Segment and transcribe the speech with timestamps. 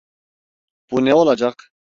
[0.91, 1.71] Bu ne olacak?